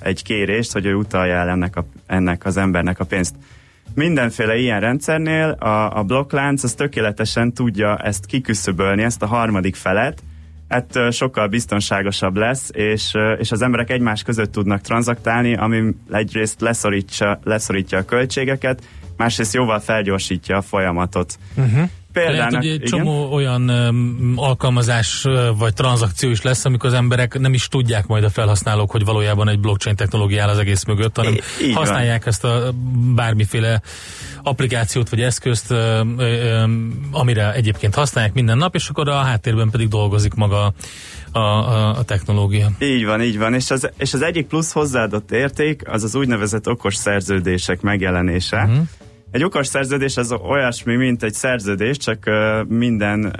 [0.00, 3.34] egy kérést, hogy ő utalja el ennek, a, ennek az embernek a pénzt
[3.94, 10.22] mindenféle ilyen rendszernél a, a blokklánc az tökéletesen tudja ezt kiküszöbölni, ezt a harmadik felet,
[10.68, 17.40] ettől sokkal biztonságosabb lesz, és, és az emberek egymás között tudnak tranzaktálni, ami egyrészt leszorítja,
[17.44, 18.82] leszorítja a költségeket,
[19.16, 21.38] másrészt jóval felgyorsítja a folyamatot.
[21.56, 21.88] Uh-huh.
[22.12, 25.26] Például Lehet, hogy egy csomó olyan um, alkalmazás
[25.58, 29.48] vagy tranzakció is lesz, amikor az emberek nem is tudják majd a felhasználók, hogy valójában
[29.48, 32.28] egy blockchain technológia áll az egész mögött, hanem I- használják van.
[32.28, 32.72] ezt a
[33.14, 33.82] bármiféle
[34.42, 36.00] applikációt vagy eszközt, uh,
[36.64, 40.72] um, amire egyébként használják minden nap, és akkor a háttérben pedig dolgozik maga
[41.32, 42.70] a, a, a technológia.
[42.80, 46.68] Így van, így van, és az, és az egyik plusz hozzáadott érték az az úgynevezett
[46.68, 48.56] okos szerződések megjelenése.
[48.56, 48.88] Uh-huh
[49.30, 52.30] egy okos szerződés az olyasmi, mint egy szerződés, csak
[52.68, 53.32] minden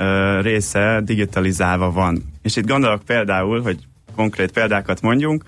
[0.43, 2.23] része digitalizálva van.
[2.43, 3.79] És itt gondolok például, hogy
[4.15, 5.45] konkrét példákat mondjunk,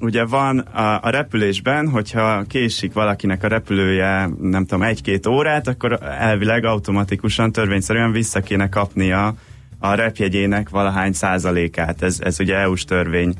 [0.00, 5.98] ugye van a, a repülésben, hogyha késik valakinek a repülője, nem tudom, egy-két órát, akkor
[6.02, 9.34] elvileg automatikusan, törvényszerűen vissza kéne kapnia
[9.78, 12.02] a repjegyének valahány százalékát.
[12.02, 13.34] Ez, ez ugye EU-s törvény.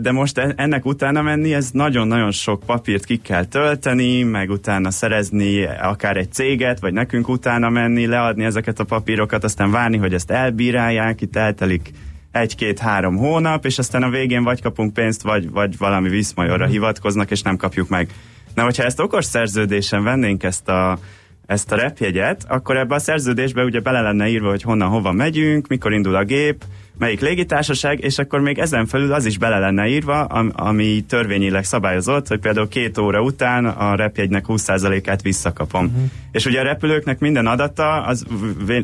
[0.00, 4.90] De most e- ennek utána menni, ez nagyon-nagyon sok papírt ki kell tölteni, meg utána
[4.90, 10.14] szerezni akár egy céget, vagy nekünk utána menni, leadni ezeket a papírokat, aztán várni, hogy
[10.14, 11.90] ezt elbírálják, itt eltelik
[12.32, 17.42] egy-két-három hónap, és aztán a végén vagy kapunk pénzt, vagy, vagy valami viszmajorra hivatkoznak, és
[17.42, 18.10] nem kapjuk meg.
[18.54, 20.98] Na, hogyha ezt okos szerződésen vennénk ezt a,
[21.46, 25.66] ezt a repjegyet, akkor ebbe a szerződésbe ugye bele lenne írva, hogy honnan, hova megyünk,
[25.68, 26.64] mikor indul a gép,
[26.98, 31.64] melyik légitársaság, és akkor még ezen felül az is bele lenne írva, am- ami törvényileg
[31.64, 35.84] szabályozott, hogy például két óra után a repjegynek 20%-át visszakapom.
[35.84, 36.02] Uh-huh.
[36.32, 38.24] És ugye a repülőknek minden adata, az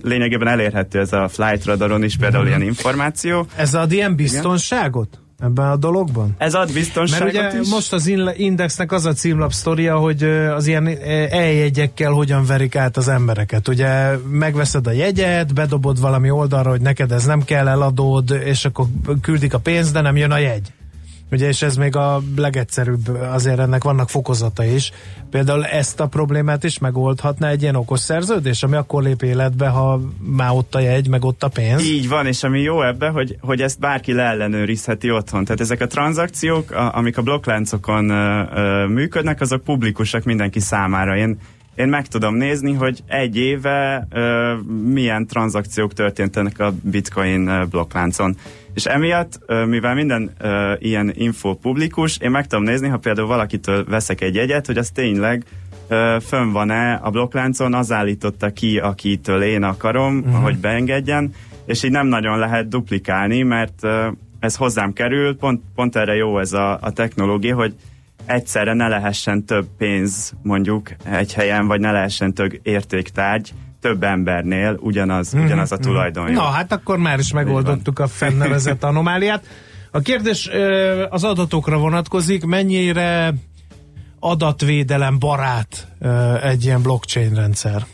[0.02, 2.58] lényegében elérhető ez a flight radaron is például uh-huh.
[2.58, 3.46] ilyen információ.
[3.56, 6.34] Ez ad ilyen biztonságot ebben a dologban?
[6.38, 7.68] Ez ad biztonságot Mert ugye is.
[7.70, 10.22] most az in- Indexnek az a címlap sztoria, hogy
[10.56, 10.86] az ilyen
[11.30, 13.68] eljegyekkel hogyan verik át az embereket.
[13.68, 18.86] Ugye megveszed a jegyet, bedobod valami oldalra, hogy neked ez nem kell, eladod, és akkor
[19.20, 20.72] küldik a pénzt, de nem jön a jegy.
[21.32, 24.90] Ugye, és ez még a legegyszerűbb, azért ennek vannak fokozata is.
[25.30, 30.00] Például ezt a problémát is megoldhatna egy ilyen okos szerződés, ami akkor lép életbe, ha
[30.18, 31.82] már ott a jegy, meg ott a pénz.
[31.84, 35.44] Így van, és ami jó ebbe, hogy, hogy ezt bárki leellenőrizheti otthon.
[35.44, 41.16] Tehát ezek a tranzakciók, a, amik a blokkláncokon ö, ö, működnek, azok publikusak mindenki számára.
[41.16, 41.38] Én,
[41.74, 44.54] én meg tudom nézni, hogy egy éve ö,
[44.84, 48.36] milyen tranzakciók történtenek a bitcoin blokkláncon.
[48.74, 53.26] És emiatt, ö, mivel minden ö, ilyen info publikus, én meg tudom nézni, ha például
[53.26, 55.44] valakitől veszek egy jegyet, hogy az tényleg
[55.88, 60.42] ö, fönn van-e a blokkláncon, az állította ki, akitől én akarom, uh-huh.
[60.42, 61.34] hogy beengedjen,
[61.66, 64.08] és így nem nagyon lehet duplikálni, mert ö,
[64.40, 67.74] ez hozzám kerül, pont, pont erre jó ez a, a technológia, hogy
[68.26, 74.76] egyszerre ne lehessen több pénz mondjuk egy helyen, vagy ne lehessen több értéktárgy több embernél
[74.80, 76.34] ugyanaz, ugyanaz a tulajdonjog.
[76.34, 79.46] Na, hát akkor már is megoldottuk a fennnevezett anomáliát.
[79.90, 80.50] A kérdés
[81.10, 83.34] az adatokra vonatkozik, mennyire
[84.18, 85.88] adatvédelem barát
[86.42, 87.86] egy ilyen blockchain rendszer?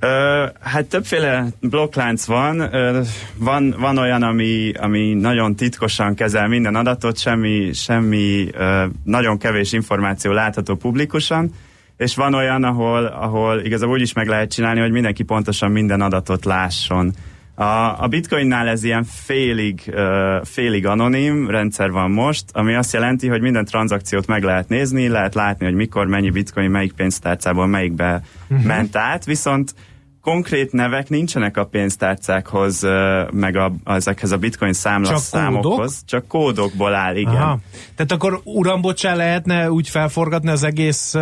[0.00, 2.74] Ö, hát többféle blokklánc van.
[2.74, 3.00] Ö,
[3.36, 9.72] van, van olyan, ami, ami nagyon titkosan kezel minden adatot, semmi, semmi ö, nagyon kevés
[9.72, 11.50] információ látható publikusan,
[11.96, 16.00] és van olyan, ahol, ahol igazából úgy is meg lehet csinálni, hogy mindenki pontosan minden
[16.00, 17.12] adatot lásson.
[17.54, 23.28] A, a bitcoinnál ez ilyen félig, uh, félig anonim rendszer van most, ami azt jelenti,
[23.28, 28.22] hogy minden tranzakciót meg lehet nézni, lehet látni, hogy mikor mennyi bitcoin, melyik pénztárcából melyikbe
[28.48, 28.66] uh-huh.
[28.66, 29.74] ment át, viszont
[30.22, 32.86] konkrét nevek nincsenek a pénztárcákhoz,
[33.30, 36.04] meg a, ezekhez a bitcoin számlaszámokhoz, kódok?
[36.04, 37.34] csak kódokból áll, igen.
[37.34, 37.58] Aha.
[37.94, 41.14] Tehát akkor uram, bocsá, lehetne úgy felforgatni az egész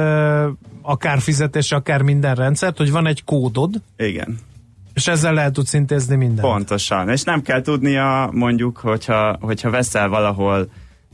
[0.82, 4.38] akár fizetés, akár minden rendszert, hogy van egy kódod, Igen.
[4.94, 6.48] és ezzel lehet tudsz intézni mindent.
[6.48, 7.08] Pontosan.
[7.08, 10.68] És nem kell tudnia, mondjuk, hogyha, hogyha veszel valahol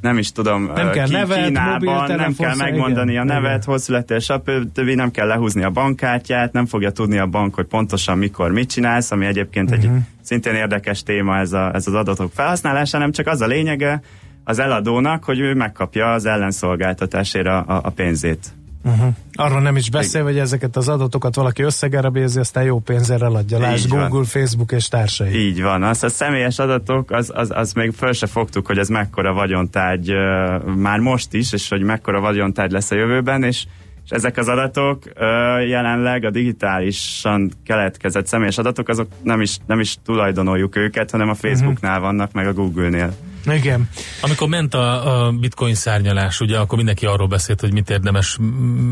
[0.05, 3.27] nem is tudom, Nem kell neved, Kínában, mobiltelefon, nem kell igen, megmondani a igen.
[3.27, 4.79] nevet, hol születtél, stb.
[4.79, 9.11] nem kell lehúzni a bankkártyát, nem fogja tudni a bank, hogy pontosan mikor mit csinálsz,
[9.11, 9.85] ami egyébként uh-huh.
[9.85, 9.99] egy Mhm.
[10.23, 14.01] szintén érdekes téma ez, a, ez az adatok felhasználása, nem csak az a lényege
[14.45, 18.55] az eladónak, hogy ő megkapja az ellenszolgáltatásére a, a pénzét.
[18.85, 19.15] Uh-huh.
[19.33, 23.59] Arról nem is beszél, hogy ezeket az adatokat valaki összegerebézi, aztán jó pénzzel eladja.
[23.59, 24.09] Lásd van.
[24.09, 25.47] Google, Facebook és társai.
[25.47, 25.83] Így van.
[25.83, 30.11] Azt a személyes adatok, az, az, az még föl se fogtuk, hogy ez mekkora vagyontárgy
[30.11, 33.65] ö, már most is, és hogy mekkora vagyontárgy lesz a jövőben, és,
[34.05, 35.03] és ezek az adatok
[35.69, 41.35] jelenleg a digitálisan keletkezett személyes adatok, azok nem is, nem is tulajdonoljuk őket, hanem a
[41.35, 43.15] Facebooknál vannak, meg a Google-nél.
[43.47, 43.89] Igen.
[44.21, 48.39] Amikor ment a, a bitcoin szárnyalás, ugye, akkor mindenki arról beszélt, hogy mit érdemes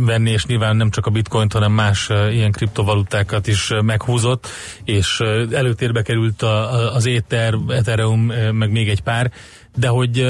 [0.05, 4.49] venni, és nyilván nem csak a bitcoint, hanem más ilyen kriptovalutákat is meghúzott,
[4.85, 5.21] és
[5.53, 8.21] előtérbe került a, az Ether, Ethereum,
[8.53, 9.33] meg még egy pár,
[9.77, 10.27] de hogy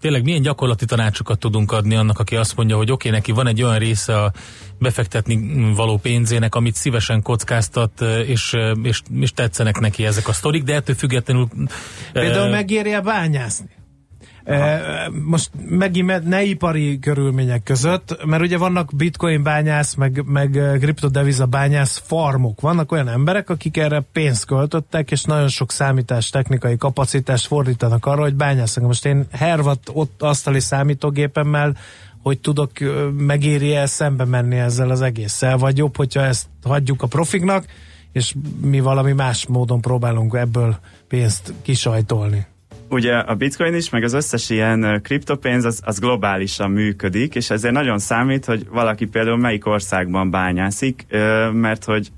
[0.00, 3.46] tényleg milyen gyakorlati tanácsokat tudunk adni annak, aki azt mondja, hogy oké, okay, neki van
[3.46, 4.32] egy olyan része a
[4.78, 10.74] befektetni való pénzének, amit szívesen kockáztat, és, és, és tetszenek neki ezek a sztorik, de
[10.74, 11.48] ettől függetlenül
[12.12, 13.70] Például uh, megéri-e bányászni?
[14.44, 14.80] E,
[15.24, 21.46] most megint ne ipari körülmények között, mert ugye vannak bitcoin bányász, meg, meg eh, kriptodeviza
[21.46, 22.60] bányász farmok.
[22.60, 28.22] Vannak olyan emberek, akik erre pénzt költöttek, és nagyon sok számítás technikai kapacitást fordítanak arra,
[28.22, 28.86] hogy bányásznak.
[28.86, 31.76] Most én hervat ott asztali számítógépemmel,
[32.22, 37.06] hogy tudok, ö, megéri-e szembe menni ezzel az egésszel, vagy jobb, hogyha ezt hagyjuk a
[37.06, 37.66] profiknak,
[38.12, 40.78] és mi valami más módon próbálunk ebből
[41.08, 42.46] pénzt kisajtolni.
[42.94, 47.74] Ugye a bitcoin is, meg az összes ilyen kriptopénz az, az globálisan működik, és ezért
[47.74, 51.06] nagyon számít, hogy valaki például melyik országban bányászik,
[51.52, 52.10] mert hogy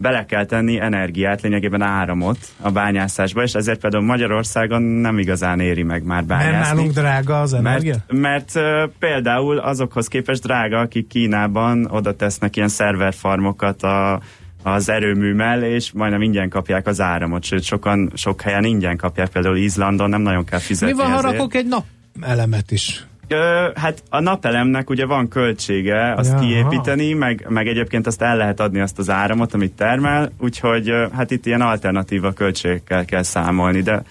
[0.00, 5.82] bele kell tenni energiát, lényegében áramot a bányászásba, és ezért például Magyarországon nem igazán éri
[5.82, 6.74] meg már Mert bányászni.
[6.74, 7.96] nálunk drága az energia?
[8.08, 14.20] Mert, mert például azokhoz képest drága, akik Kínában oda tesznek ilyen szerverfarmokat a,
[14.62, 19.28] az erőmű mellé, és majdnem ingyen kapják az áramot, sőt sokan, sok helyen ingyen kapják,
[19.28, 21.84] például Izlandon nem nagyon kell Mi fizetni van, ha rakok egy nap
[22.20, 23.04] elemet is?
[23.28, 26.40] Ö, hát a napelemnek ugye van költsége azt Jaha.
[26.40, 31.30] kiépíteni, meg, meg egyébként azt el lehet adni azt az áramot, amit termel, úgyhogy hát
[31.30, 34.02] itt ilyen alternatíva költségekkel kell számolni, de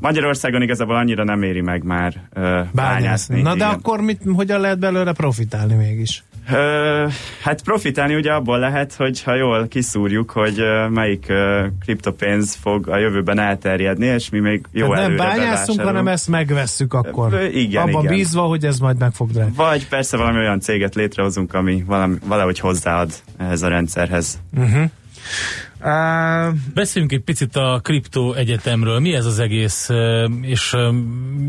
[0.00, 3.42] Magyarországon igazából annyira nem éri meg már ö, bányászni.
[3.42, 3.68] Na de igen.
[3.68, 6.24] akkor mit, hogyan lehet belőle profitálni mégis?
[6.52, 7.06] Ö,
[7.42, 12.88] hát profitálni ugye abból lehet, hogy ha jól kiszúrjuk, hogy ö, melyik ö, kriptopénz fog
[12.88, 17.32] a jövőben elterjedni, és mi még jó Tehát nem bányászunk, hanem ezt megvesszük akkor.
[17.32, 18.14] Ö, igen, Abban igen.
[18.14, 19.56] bízva, hogy ez majd meg fog drágulni.
[19.56, 24.40] Vagy persze valami olyan céget létrehozunk, ami valami, valahogy hozzáad ehhez a rendszerhez.
[25.80, 28.98] Uh, Beszéljünk egy picit a kriptó egyetemről.
[28.98, 29.88] Mi ez az egész,
[30.40, 30.76] és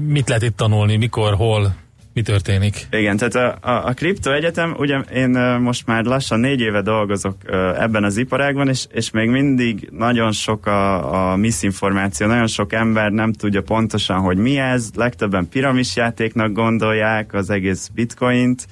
[0.07, 1.75] mit lehet itt tanulni, mikor, hol,
[2.18, 2.88] mi történik?
[2.91, 7.36] Igen, tehát a, a, a Kripto Egyetem, ugye én most már lassan négy éve dolgozok
[7.80, 13.11] ebben az iparágban, és, és még mindig nagyon sok a, a misinformáció, nagyon sok ember
[13.11, 18.68] nem tudja pontosan, hogy mi ez, legtöbben piramisjátéknak gondolják az egész bitcoint,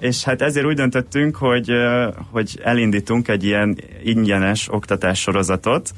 [0.00, 1.72] és hát ezért úgy döntöttünk, hogy,
[2.30, 5.90] hogy elindítunk egy ilyen ingyenes oktatássorozatot,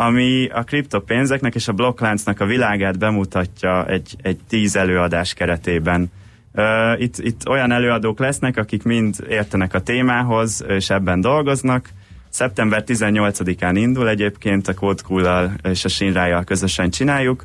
[0.00, 6.10] ami a kriptopénzeknek és a blokkláncnak a világát bemutatja egy, egy tíz előadás keretében.
[6.52, 11.88] Ö, Itt, itt olyan előadók lesznek, akik mind értenek a témához, és ebben dolgoznak.
[12.28, 17.44] Szeptember 18-án indul egyébként a Code és a Shinrai-jal közösen csináljuk,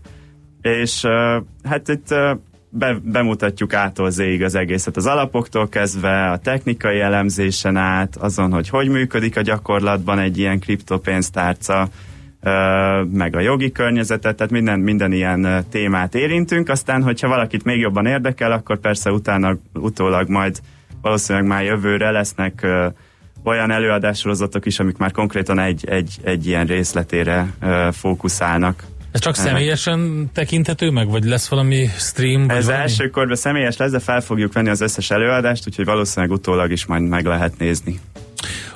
[0.61, 2.33] és ö, hát itt ö,
[2.69, 8.69] be, bemutatjuk ától zéig az egészet, az alapoktól kezdve, a technikai elemzésen át, azon, hogy
[8.69, 11.89] hogy működik a gyakorlatban egy ilyen kriptopénztárca,
[13.11, 18.05] meg a jogi környezetet, tehát minden, minden ilyen témát érintünk, aztán, hogyha valakit még jobban
[18.05, 20.59] érdekel, akkor persze utána, utólag majd
[21.01, 22.67] valószínűleg már jövőre lesznek
[23.43, 27.53] olyan előadássorozatok is, amik már konkrétan egy, egy, egy ilyen részletére
[27.91, 28.83] fókuszálnak.
[29.11, 32.47] Ez csak személyesen tekinthető meg, vagy lesz valami stream?
[32.47, 32.83] vagy Ez valami?
[32.83, 36.85] első korban személyes lesz, de fel fogjuk venni az összes előadást, úgyhogy valószínűleg utólag is
[36.85, 37.99] majd meg lehet nézni.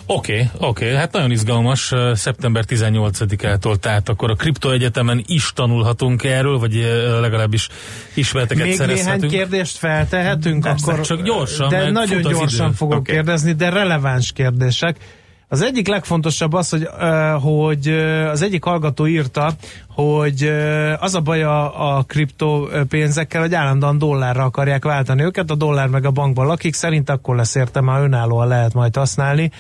[0.06, 0.98] Oké, okay, oké, okay.
[0.98, 6.74] hát nagyon izgalmas, szeptember 18-ától, tehát akkor a Kripto Egyetemen is tanulhatunk erről, vagy
[7.22, 7.68] legalábbis
[8.14, 9.32] ismereteket még néhány szerezhetünk.
[9.32, 12.76] kérdést feltehetünk, Persze, akkor csak gyorsan, de nagyon az gyorsan idő.
[12.76, 13.12] fogok Oké.
[13.12, 14.98] kérdezni, de releváns kérdések.
[15.52, 16.88] Az egyik legfontosabb az, hogy,
[17.42, 17.88] hogy
[18.32, 19.54] az egyik hallgató írta,
[19.88, 20.52] hogy
[21.00, 25.88] az a baj a, a kriptó pénzekkel, hogy állandóan dollárra akarják váltani őket, a dollár
[25.88, 29.52] meg a bankban lakik, szerint akkor lesz értelme, ha önállóan lehet majd használni.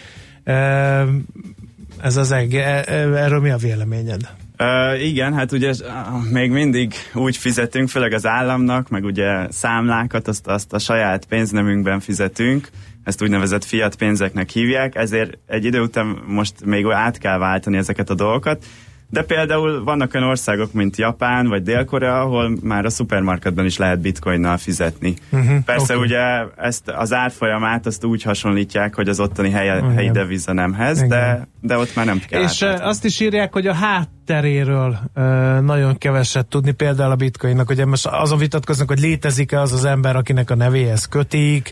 [2.01, 4.21] Ez az eg- e- e- erről mi a véleményed?
[4.59, 10.27] Uh, igen, hát ugye uh, még mindig úgy fizetünk, főleg az államnak, meg ugye számlákat,
[10.27, 12.69] azt, azt a saját pénznemünkben fizetünk,
[13.09, 18.09] ezt úgynevezett fiat pénzeknek hívják, ezért egy idő után most még át kell váltani ezeket
[18.09, 18.65] a dolgokat,
[19.11, 23.99] de például vannak olyan országok, mint Japán vagy Dél-Korea, ahol már a szupermarketben is lehet
[23.99, 25.13] bitcoinnal fizetni.
[25.29, 26.03] Uh-huh, Persze oké.
[26.03, 26.19] ugye
[26.57, 31.77] ezt az árfolyamát azt úgy hasonlítják, hogy az ottani helye, helyi deviza nemhez, de, de
[31.77, 32.89] ott már nem kell És ö, átváltani.
[32.89, 37.69] azt is írják, hogy a hátteréről ö, nagyon keveset tudni, például a bitcoinnak.
[37.69, 41.71] Ugye most azon vitatkoznak, hogy létezik-e az az ember, akinek a nevéhez kötik,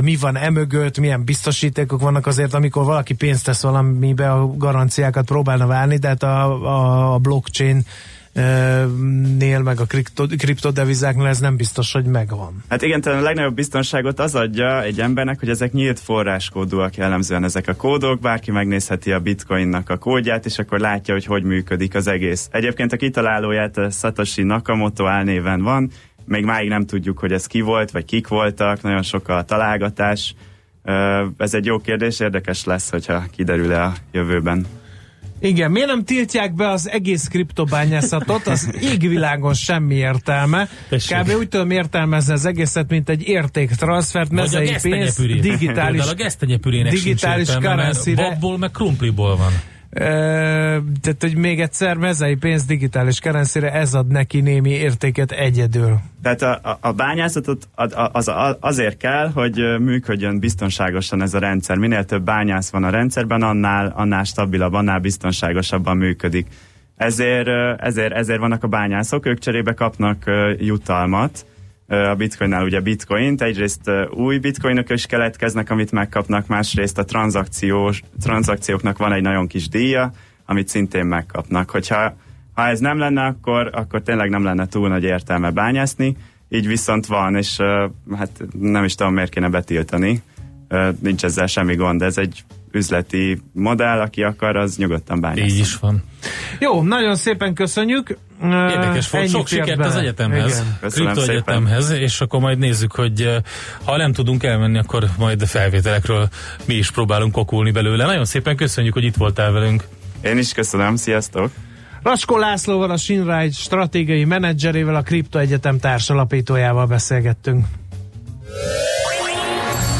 [0.00, 5.66] mi van emögött, milyen biztosítékok vannak azért, amikor valaki pénzt tesz valamibe, a garanciákat próbálna
[5.66, 7.84] válni, de hát a, a, a blockchain
[9.38, 12.64] nél, meg a kripto, kriptodevizáknál ez nem biztos, hogy megvan.
[12.68, 17.44] Hát igen, talán a legnagyobb biztonságot az adja egy embernek, hogy ezek nyílt forráskódúak jellemzően
[17.44, 21.94] ezek a kódok, bárki megnézheti a bitcoinnak a kódját, és akkor látja, hogy hogy működik
[21.94, 22.48] az egész.
[22.50, 25.90] Egyébként a kitalálóját a Satoshi Nakamoto álnéven van,
[26.24, 30.34] még máig nem tudjuk, hogy ez ki volt, vagy kik voltak, nagyon sok a találgatás.
[31.36, 34.66] Ez egy jó kérdés, érdekes lesz, hogyha kiderül-e a jövőben.
[35.40, 38.46] Igen, miért nem tiltják be az egész kriptobányászatot?
[38.46, 40.68] Az égvilágon semmi értelme.
[40.88, 41.18] Tessék.
[41.18, 41.30] Kb.
[41.38, 47.48] úgy tudom értelmezni az egészet, mint egy értéktranszfert, mezei pénz, digitális, Például a gesztenyepürének digitális
[47.48, 49.52] értelme, mert babból meg krumpliból van.
[49.90, 55.98] Tehát, hogy még egyszer mezei pénz digitális kerenszére ez ad neki némi értéket egyedül.
[56.22, 61.76] Tehát a, a, bányászatot az, az, az azért kell, hogy működjön biztonságosan ez a rendszer.
[61.76, 66.46] Minél több bányász van a rendszerben, annál, annál stabilabb, annál biztonságosabban működik.
[66.96, 67.48] ezért,
[67.80, 70.24] ezért, ezért vannak a bányászok, ők cserébe kapnak
[70.58, 71.46] jutalmat,
[71.88, 78.98] a bitcoinnál ugye bitcoint, egyrészt új bitcoinok is keletkeznek, amit megkapnak, másrészt a tranzakciós, tranzakcióknak
[78.98, 80.12] van egy nagyon kis díja,
[80.46, 81.70] amit szintén megkapnak.
[81.70, 82.16] Hogyha
[82.54, 86.16] ha ez nem lenne, akkor, akkor tényleg nem lenne túl nagy értelme bányászni,
[86.48, 87.56] így viszont van, és
[88.16, 88.30] hát
[88.60, 90.22] nem is tudom, miért kéne betiltani.
[91.00, 95.50] Nincs ezzel semmi gond, ez egy üzleti modell, aki akar, az nyugodtan bányász.
[95.50, 96.02] Így is van.
[96.58, 98.16] Jó, nagyon szépen köszönjük.
[98.42, 99.88] Érdekes volt, sok sikert bele.
[99.90, 100.78] az egyetemhez, Igen.
[100.80, 103.42] Köszönöm kriptoegyetemhez, és akkor majd nézzük, hogy
[103.84, 106.28] ha nem tudunk elmenni, akkor majd a felvételekről
[106.64, 108.04] mi is próbálunk okulni belőle.
[108.04, 109.84] Nagyon szépen köszönjük, hogy itt voltál velünk.
[110.20, 111.50] Én is köszönöm, sziasztok!
[112.02, 117.64] Raskó Lászlóval, a Shinride stratégiai menedzserével, a Kripto Egyetem társalapítójával beszélgettünk.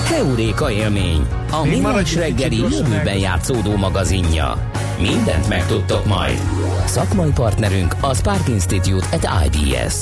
[0.08, 4.70] Heuréka élmény, a millás reggeli jövőben játszódó magazinja.
[5.00, 6.40] Mindent megtudtok majd.
[6.86, 9.94] Szakmai partnerünk a Spark Institute at IBS.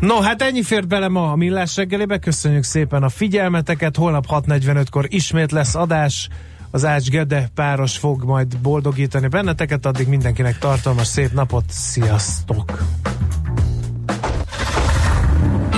[0.00, 2.18] No, hát ennyi fért bele ma a Millás reggelébe.
[2.18, 3.96] Köszönjük szépen a figyelmeteket.
[3.96, 6.28] Holnap 6.45-kor ismét lesz adás.
[6.70, 9.86] Az Ács Gede páros fog majd boldogítani benneteket.
[9.86, 11.64] Addig mindenkinek tartalmas szép napot.
[11.68, 12.82] Sziasztok!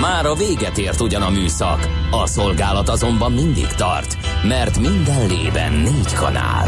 [0.01, 5.73] Már a véget ért ugyan a műszak, a szolgálat azonban mindig tart, mert minden lében
[5.73, 6.67] négy kanál.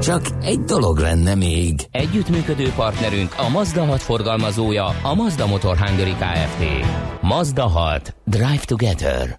[0.00, 1.80] Csak egy dolog lenne még.
[1.90, 6.64] Együttműködő partnerünk a Mazda 6 forgalmazója, a Mazda Motor Hungary Kft.
[7.20, 8.14] Mazda 6.
[8.24, 9.38] Drive Together.